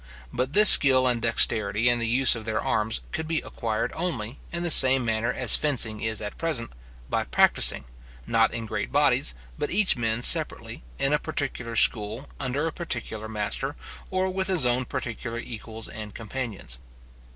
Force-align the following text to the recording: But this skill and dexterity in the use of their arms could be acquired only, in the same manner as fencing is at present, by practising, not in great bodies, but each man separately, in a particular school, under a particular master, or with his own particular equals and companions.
But 0.33 0.53
this 0.53 0.71
skill 0.71 1.05
and 1.05 1.21
dexterity 1.21 1.87
in 1.87 1.99
the 1.99 2.07
use 2.07 2.35
of 2.35 2.43
their 2.43 2.59
arms 2.59 3.01
could 3.11 3.27
be 3.27 3.41
acquired 3.41 3.91
only, 3.95 4.39
in 4.51 4.63
the 4.63 4.71
same 4.71 5.05
manner 5.05 5.31
as 5.31 5.55
fencing 5.55 6.01
is 6.01 6.23
at 6.23 6.39
present, 6.39 6.71
by 7.07 7.23
practising, 7.25 7.85
not 8.25 8.51
in 8.51 8.65
great 8.65 8.91
bodies, 8.91 9.35
but 9.59 9.69
each 9.69 9.95
man 9.97 10.23
separately, 10.23 10.81
in 10.97 11.13
a 11.13 11.19
particular 11.19 11.75
school, 11.75 12.27
under 12.39 12.65
a 12.65 12.71
particular 12.73 13.29
master, 13.29 13.75
or 14.09 14.31
with 14.31 14.47
his 14.47 14.65
own 14.65 14.85
particular 14.85 15.37
equals 15.37 15.87
and 15.87 16.15
companions. 16.15 16.79